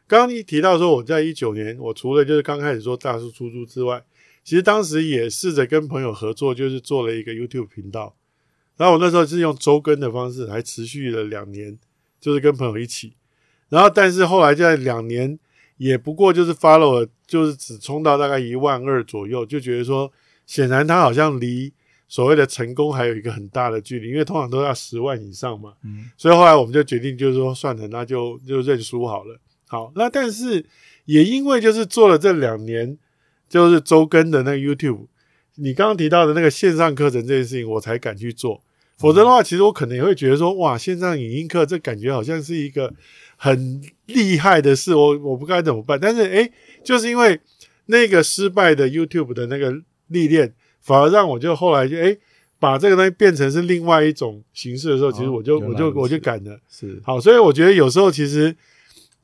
[0.05, 4.03] 刚刚一提到说我在一九年，我除了就是刚开始做大叔出租之外，
[4.43, 8.15] 其实当时也试着跟朋友合作，就是做了一个 YouTube 频道。
[8.77, 11.77] 然后我那时候是用周更的方式，还持续了两年，
[12.19, 13.13] 就是跟朋友一起。
[13.69, 15.39] 然后，但是后来在两年，
[15.77, 20.11] 也不过就是 follow，就是只冲到大概一万二左右，就觉得说，
[20.45, 21.73] 显然他好像离
[22.07, 25.73] 所谓的成功还有一个很大的距离，因为通常都要十万以上嘛。
[25.83, 26.11] 嗯。
[26.17, 29.39] 所以后来我们就决定，就是说算了，那就就认输好了。
[29.67, 30.63] 好，那但是
[31.05, 32.97] 也因为就是做了这两年，
[33.49, 35.07] 就是周更的那个 YouTube。
[35.55, 38.61] 你刚刚提到的那个线上课程这件事情，我才敢去做。
[38.97, 42.93] 否则的话，其实我可能也会觉得说，哇，线上影音课这感觉好像是一个
[43.35, 45.99] 很厉害的事，我我不该怎么办？
[46.01, 46.51] 但是，诶，
[46.83, 47.37] 就是因为
[47.87, 49.75] 那个失败的 YouTube 的那个
[50.07, 52.17] 历练，反而让我就后来就诶，
[52.57, 56.57] 把这个东西变成是另外一种形式的时候，其实我就我就我就敢了。
[56.69, 58.55] 是好，所以我觉得有时候其实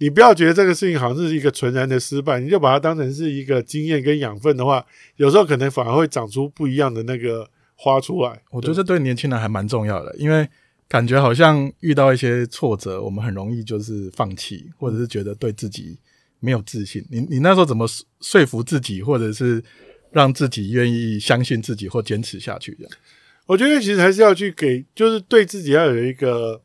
[0.01, 4.85] 你不要觉得这个事情好像是一个纯然的失败，你就把它当成是一个经验跟养分的话，
[5.15, 7.49] 有时候可能反而会长出不一样的那个。
[7.83, 10.47] 花出来，我觉得这对年轻人还蛮重要的，因为
[10.87, 15.97] 感觉好像遇到一些挫折，我们很容易就是放弃，或者是觉得对自己
[16.39, 17.03] 没有自信。
[17.09, 17.87] 你你那时候怎么
[18.19, 19.63] 说服自己，或者是
[20.11, 22.77] 让自己愿意相信自己或坚持下去？
[22.77, 22.93] 这样，
[23.47, 26.61] 我觉得其实还是要去给，就是对自己要有一个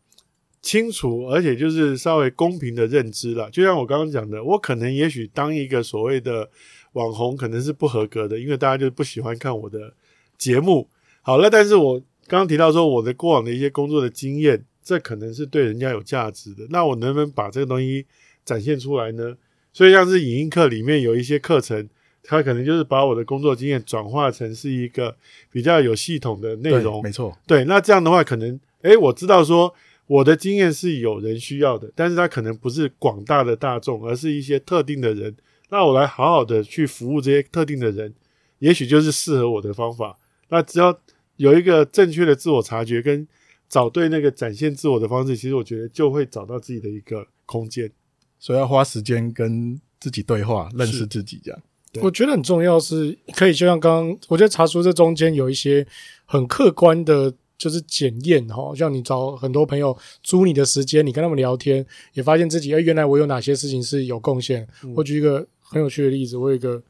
[0.66, 3.48] 清楚，而且就是稍微公平的认知了。
[3.52, 6.50] 就像我刚刚讲的，我可能也许当一个所谓的
[6.94, 9.94] 网红，可能是不合格的，因为大家就不喜欢看我的
[10.36, 10.88] 节目。
[11.22, 16.66] 好了，但是我刚刚提到说我的过往的一些工作的经验，这可能是对人家有价值的。
[16.70, 18.04] 那我能不能把这个东西
[18.44, 19.36] 展现出来呢？
[19.72, 21.88] 所以像是影音课里面有一些课程，
[22.24, 25.16] 它可能就是把我的工作经验转化成是一个
[25.52, 27.00] 比较有系统的内容。
[27.04, 27.64] 没错，对。
[27.66, 29.72] 那这样的话，可能诶，我知道说
[30.06, 35.36] 我的经验是有人需要的，但是他可能不是广大的大众，而是一些特定的人。
[35.68, 38.14] 那我来好好的去服务这些特定的人，
[38.60, 40.16] 也许就是适合我的方法。
[40.48, 40.96] 那只要
[41.36, 43.26] 有一个正确的自我察觉，跟
[43.68, 47.90] 找对那个展现自我的方式，其实我觉得就会找到自己的一个空间。
[48.38, 51.60] 所以要花时间跟自己对话，认识自己，这样。
[52.02, 55.84] 我觉得很重要，是可以就像刚刚，我觉得查出这中间有一些
[56.26, 58.74] 很客观的，就是检验哈。
[58.74, 64.66] 像你找很多朋友租你的时间，你跟他们聊天，也发现自己，哎，原来我有哪些事情是有贡献。
[64.82, 64.92] 嗯。
[64.96, 66.82] 我举一个很有趣的例子，我有一个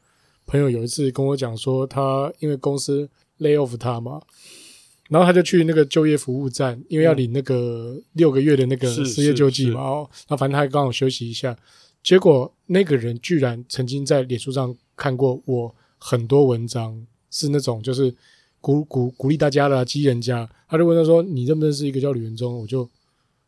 [0.45, 3.09] 朋友有一次跟我讲说，他因为公司。
[3.39, 4.19] lay off 他嘛，
[5.09, 9.79] 然后他就去那个就业服务站，因为要领那个六个月的那个失业救济嘛。
[9.79, 11.55] 哦，那反正他还刚好休息一下，
[12.01, 18.11] 结果那个人居然曾经在脸书上看过我很多文章，是那种就是
[18.61, 20.49] 鼓鼓鼓励大家的激人家。
[20.69, 22.87] 他就问他说：“你认不认识一个叫吕元忠？”我就。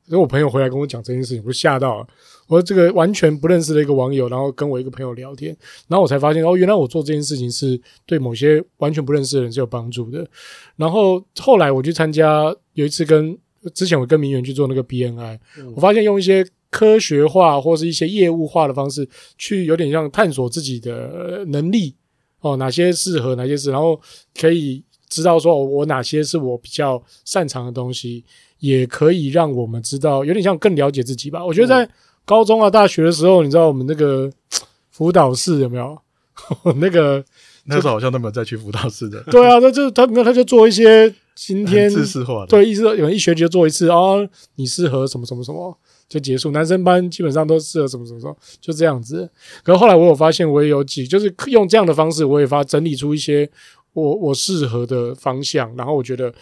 [0.07, 2.07] 因为我朋友回来跟我讲这件事情，我就吓到了。
[2.47, 5.55] 我说这个完全不认识的一个网友，然后跟我一个朋友聊天，
[5.87, 10.27] 然后我才发现哦，原来我做这件事情是对某些完全不认识的人是有帮助的。
[10.77, 12.43] 然后后来我去参加，
[12.73, 13.37] 有一次跟
[13.75, 15.37] 之前我跟名媛去做那个 BNI，
[15.75, 21.93] 我发现用一些科学化或是一些业务化的方式，去有点像探索自己的能力
[22.39, 24.01] 哦，哪些适合哪些是，然后
[24.33, 28.23] 可以知道说我哪些是我比较擅长的东西。
[28.59, 31.45] 也可以让我们知道，有点像更了解自己吧。
[31.45, 31.89] 我觉得在
[32.25, 34.29] 高中啊、大学的时候，你知道我们那个
[34.91, 35.97] 辅导室有没有？
[36.75, 37.23] 那个
[37.63, 39.23] 那时候好像都没有再去辅导室的。
[39.31, 42.47] 对啊，那就他没有，他就做一些今天知识化的。
[42.47, 46.51] 对，一直有一学期就做一次啊、哦，你适合什么什么什么就结束。
[46.51, 49.29] 男生班基本上都适合什么什么什么，就这样子。
[49.63, 53.49] 可是后来我有发现，我也有几就是用这样的方式，我也发整理出一些
[53.93, 55.75] 我我适合的方向。
[55.75, 56.33] 然后我觉得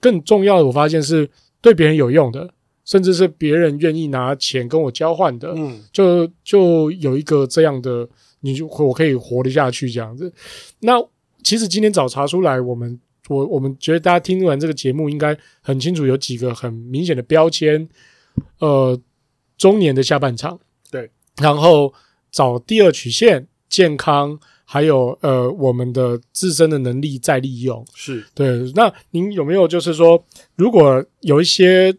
[0.00, 1.28] 更重要的，我发现是。
[1.62, 2.52] 对别人有用的，
[2.84, 8.08] 甚至是别人愿意拿钱跟我交换的，嗯，就就有一个这样的，
[8.40, 10.32] 你就我可以活得下去这样子。
[10.80, 11.00] 那
[11.44, 17.88] 其实今天早查出来，我们我我们觉得大家听完这个节目，应该很清楚有几个很明显的标签。
[18.58, 19.00] 呃，
[19.56, 20.58] 中年的下半场，
[20.90, 21.08] 对，
[21.40, 21.94] 然后
[22.32, 24.40] 找第二曲线，健康。
[24.72, 28.72] 还有呃，我们的自身的能力再利用是对。
[28.74, 30.24] 那您有没有就是说，
[30.56, 31.94] 如果有一些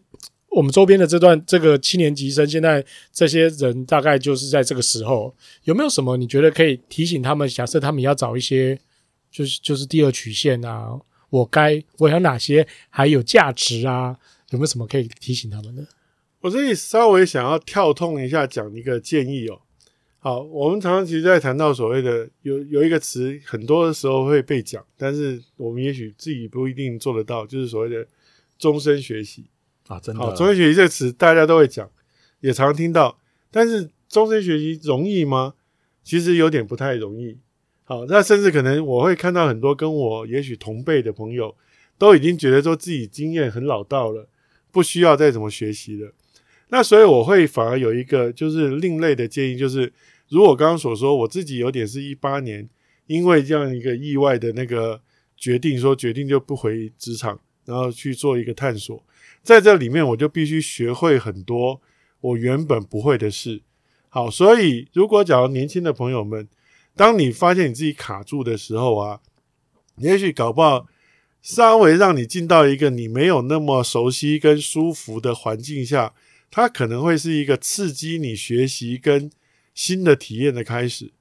[0.48, 5.32] 我们周边的这段这个七年级生，现在这些人大概就是在这个时候，
[5.62, 7.48] 有没有什么你觉得可以提醒他们？
[7.48, 8.76] 假设他们要找一些，
[9.30, 10.98] 就是就是第二曲线啊，
[11.30, 14.16] 我该我有哪些还有价值啊？
[14.50, 15.86] 有没有什么可以提醒他们的？
[16.40, 19.60] 我这里稍微想要跳通一下，讲一个建议哦。
[20.24, 28.06] 好，我们常常其实在谈到所谓的有有一个词，很多的时候会被讲，但是我们也许自己不一定做得到，就是所谓的
[28.56, 29.44] 终身学习
[29.86, 30.22] 啊，真的。
[30.22, 31.90] 好，终身学习这个词大家都会讲，
[32.40, 33.18] 也常常听到，
[33.50, 35.52] 但是终身学习容易吗？
[36.02, 37.36] 其实有点不太容易。
[37.84, 41.54] 好，那甚至可能我会看到很多跟我也许同辈的朋友，
[41.98, 44.26] 都已经觉得说自己经验很老道了，
[44.72, 46.14] 不需要再怎么学习了。
[46.68, 49.92] 那所以我会反而有一个就是另类的建议，就是。
[50.28, 52.68] 如果刚刚所说，我自己有点是一八年，
[53.06, 55.00] 因为这样一个意外的那个
[55.36, 59.04] 决定，说决定就不回职场，然后去做一个探索，
[59.42, 61.80] 在这里面我就必须学会很多
[62.20, 63.62] 我原本不会的事。
[64.08, 66.48] 好，所以如果假如年轻的朋友们，
[66.96, 69.20] 当你发现你自己卡住的时候啊，
[69.98, 70.86] 也许搞不好
[71.42, 76.14] 稍微让你进到一个你没有那么熟悉跟舒服的环境下，
[76.50, 79.30] 它可能会是一个刺激你学习跟
[79.74, 81.12] 新的体验的开始。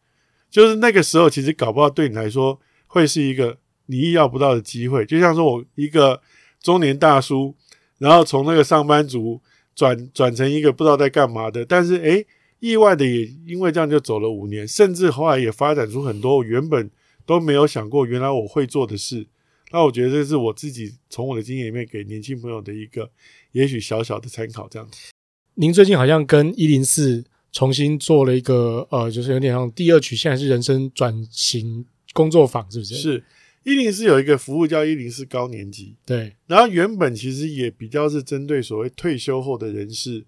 [0.50, 5.06] 就是那个时候，其实搞不好对你来说会是一个你意料不到的机会。
[5.06, 6.22] 就像说我一个
[6.62, 7.56] 中年大叔，
[7.98, 9.42] 然后从那个上班族
[9.76, 12.26] 转转成一个不知道在干嘛的，但是诶，
[12.60, 16.90] 意外的也因为这样就走了五年，甚至后来也发展出很多我原本
[17.26, 19.28] 都没有想过原来我会做的事。
[19.72, 23.10] 那我觉得这是我自己从我的经验里面给年轻朋友的一个，
[23.54, 24.68] 也许小小的参考。
[24.70, 25.12] 这样子，
[25.56, 32.96] 您最近好像跟一零四重新做了一个，呃，就是有点像第二曲线还是人生转型工作坊，是不是？
[32.96, 33.24] 是
[33.64, 36.36] 一零四有一个服务叫一零四高年级，对。
[36.48, 40.26] 然后原本其实也比较是针对所谓退休后的人士，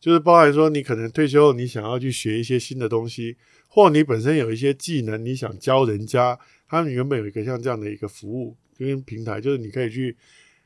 [0.00, 3.36] 就是包含说你可能退休后你想要去学一些新的东西，
[3.68, 8.56] 或你本身有一些技能你想教人家，他们原本有一个像这样的一个服务。
[8.78, 10.16] 跟平台就是你可以去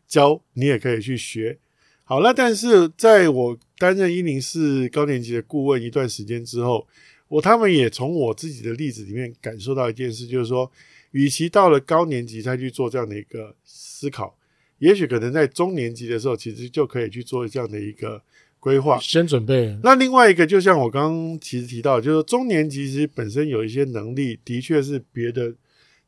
[0.07, 1.59] 教，你也可以去学。
[2.05, 6.87] 好了，但是在我担任一零四高年级的顾问一段时间之后，
[7.29, 10.71] 我他们也从我自己的例子里面感受到一件事，就是说，
[11.13, 14.37] 与其到了高年级才去做这样的一个思考，
[14.79, 18.21] 也许可能在中年级的时候，其实就可以去做这样的一个
[18.61, 19.79] 规划，先准备。
[19.83, 25.55] 那另外一个，就像我刚刚其实提到，就是中年级其实本身有一些能力，的确是别的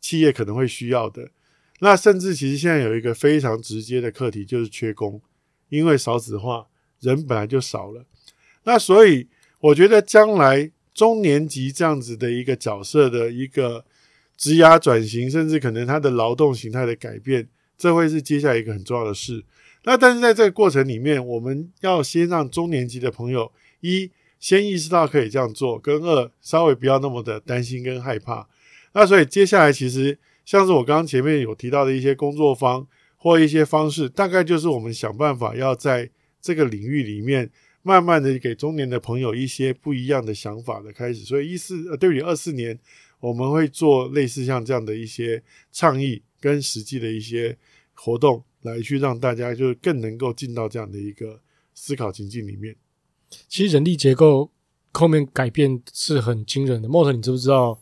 [0.00, 1.30] 企业可能会需要的。
[1.80, 5.20] 那甚至其实现在有一个非常直接的课题，就是缺工，
[5.68, 6.66] 因为少子化，
[7.00, 8.04] 人本来就少了。
[8.64, 9.28] 那所以
[9.60, 13.84] 我觉得将来中年级这样子的一个角色的一个
[14.36, 19.44] 职涯转型，甚至可能他的劳动形态的改变，这会是接下来一个很重要的事。
[19.84, 28.48] 那但是在这个过程里面，我们要先让中年级的朋友一先意识到可以这样做，跟二稍微不要那么的担心跟害怕。
[28.92, 30.18] 那所以接下来其实。
[30.46, 32.86] 像是我刚刚前面有提到的一些工作方
[33.24, 36.10] 或一些方式，大概就是我们想办法要在
[36.42, 37.50] 这个领域里面，
[37.80, 41.24] 慢慢的给中年的朋友一些不一样的想法的开始。
[41.24, 42.78] 所以一四呃，对于，二四年
[43.20, 47.56] 我们会做类似像这样的一些倡议跟实际的一些
[47.94, 51.40] 活动，来去让大家就更能够进到这样的一个
[51.72, 52.76] 思考情境里面。
[53.48, 54.50] 其实人力结构
[54.92, 56.90] 后面改变是很惊人的。
[56.90, 57.80] 莫特，你知不知道？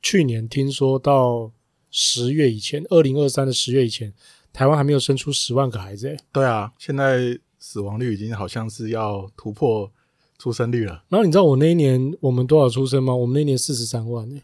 [0.00, 1.50] 去年听说到。
[1.96, 4.12] 十月以前，二零二三的十月以前，
[4.54, 6.06] 台湾还没有生出十万个孩子。
[6.06, 9.90] 诶，对啊，现在死亡率已经好像是要突破
[10.38, 11.02] 出生率了。
[11.08, 13.12] 然后你知道我那一年我们多少出生吗？
[13.12, 14.42] 我们那一年四十三万，诶，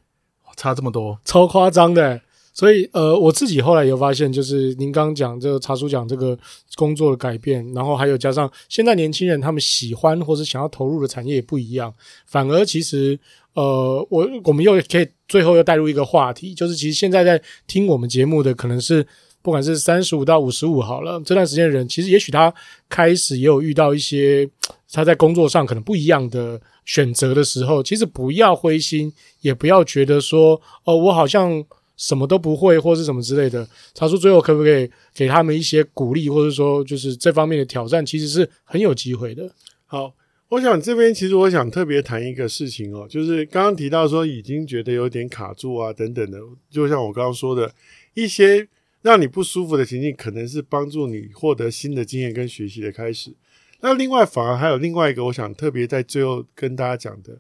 [0.57, 2.21] 差这么多，超夸张的。
[2.53, 6.37] 所以呃，我自己后来有发现，就是您刚刚讲这个茶叔讲这个
[6.75, 11.95] 工作的改变，然后还有加上现在年轻人他们喜欢或者想要投入的产业也不一样，
[12.27, 13.19] 反而其实。
[13.55, 19.05] 呃，我我们又可以最后又带入一个话题，就是其实现在在听我们节目的，可能是
[19.43, 22.53] 不管是三十五到五十五好了，这段时间的人，其实也许他
[22.89, 24.49] 开始也有遇到一些
[24.93, 31.65] 他在工作上可能不一样的选择的时候，其实不要灰心，也不要觉得说，哦、我好像
[31.97, 33.69] 什么都不会，或是什么之类的。
[33.95, 39.51] 他说最后可不可以给他们一些鼓励，或者说就是这方面的挑战，其实是很有机会的。
[39.87, 40.13] 好。
[40.51, 47.73] 我想这边其实我想特别谈一个事情哦，就是刚刚提到说已经觉得有点卡住啊等等的，就像我刚刚说的
[48.15, 48.67] 一些
[49.03, 53.35] 让你不舒服的情境，可能是帮助你获得新的经验跟学习的开始。
[53.81, 57.39] 那另外反而还有另外一个，我想特别在最后跟大家讲的，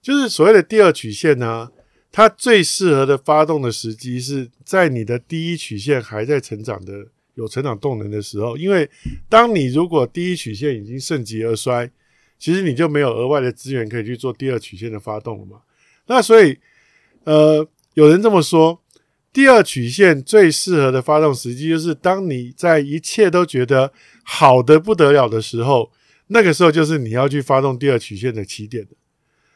[0.00, 1.70] 就是所谓的第二曲线呢，
[2.10, 8.88] 它最适合的发动的时机是在你的第一曲线还在成长的有成长动能的时候，因为
[9.28, 11.90] 当你如果第一曲线已经盛极而衰。
[12.40, 15.60] 其实你就没有额外的资源可以去做第二曲线的发动了嘛？
[16.06, 16.56] 那所以，
[17.24, 18.80] 呃，有人这么说，
[19.38, 23.92] 第二曲线最适合的发动时机，就是当你在一切都觉得
[24.24, 25.92] 好的不得了的时候，
[26.26, 28.96] 那个时候就是你要去发动第二曲线的起点的。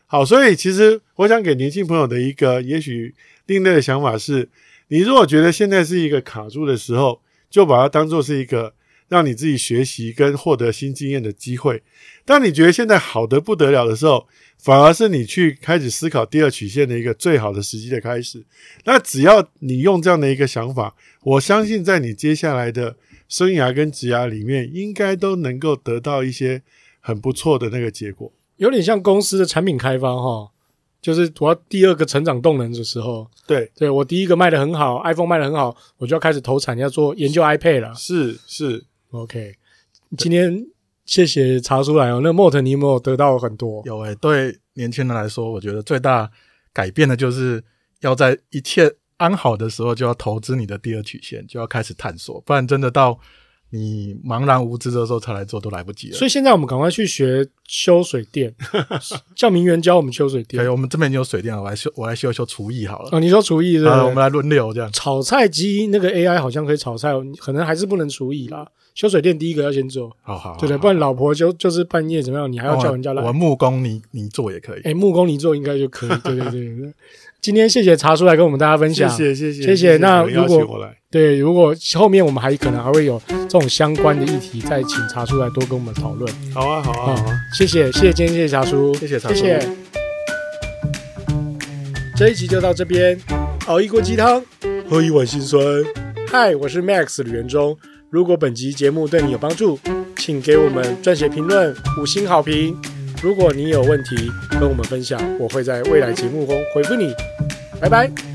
[0.06, 3.12] 好，所以其实我想给年轻朋友的一个也许
[3.46, 4.48] 另类的想法是，
[4.86, 7.20] 你如果觉得现在是一个卡住的时候，
[7.50, 8.74] 就把它当做是一个。
[9.08, 11.82] 让你自己学习跟获得新经验的机会。
[12.24, 14.26] 当你觉得现在好的不得了的时候，
[14.62, 18.44] 反而是你去开始思考第二曲线的一个最好的时机的开始。
[18.84, 20.94] 那只要你用这样的一个想法，
[21.24, 22.96] 我相信在你接下来的
[23.28, 26.62] 生涯跟职涯里面，应该都能够得到一些
[27.00, 28.32] 很不错的那个结果。
[28.56, 30.52] 有点像公司的产品开发哈，
[31.00, 37.94] 就是我要第二个成长动能的时候，对，对我第一个卖得很好，iPhone 卖得很好，我就要开始投产要做研究 iPad 了。
[37.96, 38.84] 是是。
[39.10, 39.56] OK，
[40.16, 40.64] 今天
[41.12, 42.22] 谢谢查出来哦。
[42.24, 43.82] 那莫特，你有没有得到很多？
[43.84, 46.30] 有诶、欸，对年轻人来说，我觉得最大
[46.72, 47.62] 改变的就是
[48.00, 53.18] 要在一切安好的时候就要投资你的第二曲线，就要开始探索，不然真的到
[53.68, 56.16] 你茫然无知的时候才来做都来不及了。
[56.16, 58.54] 所以现在我们赶快去学修水电，
[59.36, 60.62] 叫名媛教我们修水电。
[60.62, 63.10] 可以，我们这边有水电，我来修，我来修一修厨艺好了。
[63.12, 64.02] 哦，你说厨艺是吧？
[64.02, 64.90] 我们来轮流这样。
[64.92, 68.66] 炒菜机那个 AI 好像可以炒菜，可能还是不能厨艺啦。
[68.94, 73.22] 修水电第一个要先做，好好，对对，不然老婆就就是半夜怎么样，你还要叫人家来。
[73.22, 76.08] 我木工你你做也可以，哎，木工你做应该就可以。
[76.22, 76.92] 对对对，
[77.40, 79.96] 今天谢谢茶叔来跟我们大家分享，谢谢谢谢谢谢。
[79.96, 86.30] 那如果对，如果后面我们还可能还会有这种相关的议题，再请茶叔来多跟我们讨论。
[86.54, 89.68] 好啊好啊好啊，谢谢谢谢今天谢谢茶叔，谢谢茶叔，谢谢。
[92.14, 93.18] 这一集就到这边，
[93.66, 94.42] 熬一锅鸡汤，
[94.88, 95.62] 喝一碗辛酸。
[96.28, 97.76] 嗨，我是 Max 吕元钟。
[98.12, 99.78] 如果本集节目对你有帮助，
[100.18, 102.76] 请给我们撰写评论、五星好评。
[103.22, 107.10] 如果你有问题跟我们分享，我会在未来节目中回复你。
[107.80, 108.31] 拜拜。